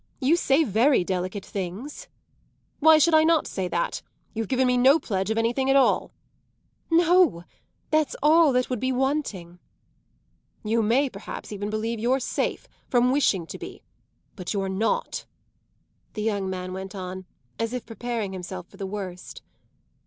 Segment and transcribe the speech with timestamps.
[0.19, 2.07] You say very delicate things."
[2.79, 4.01] "Why should I not say that?
[4.33, 6.11] You've given me no pledge of anything at all."
[6.89, 7.43] "No,
[7.91, 9.59] that's all that would be wanting!"
[10.63, 13.83] "You may perhaps even believe you're safe from wishing to be.
[14.35, 15.27] But you're not,"
[16.15, 17.25] the young man went on
[17.59, 19.43] as if preparing himself for the worst.